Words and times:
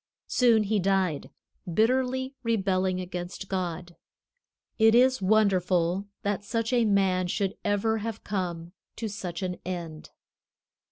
Soon 0.25 0.63
he 0.63 0.79
died, 0.79 1.29
bitterly 1.71 2.33
rebelling 2.41 2.99
against 2.99 3.47
God. 3.47 3.95
It 4.79 4.95
is 4.95 5.21
wonderful 5.21 6.07
that 6.23 6.43
such 6.43 6.73
a 6.73 6.85
man 6.85 7.27
should 7.27 7.55
ever 7.63 7.99
have 7.99 8.23
come 8.23 8.71
to 8.95 9.07
such 9.07 9.43
an 9.43 9.57
end." 9.63 10.09